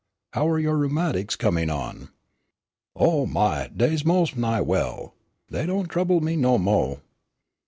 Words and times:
How 0.33 0.47
are 0.49 0.57
your 0.57 0.79
rheumatics 0.79 1.35
coming 1.35 1.69
on?" 1.69 2.09
"Oh, 2.95 3.27
my, 3.27 3.67
dey's 3.67 4.03
mos' 4.03 4.35
nigh 4.35 4.61
well. 4.61 5.13
Dey 5.51 5.67
don' 5.67 5.85
trouble 5.85 6.21
me 6.21 6.35
no 6.35 6.57
mo'!" 6.57 7.01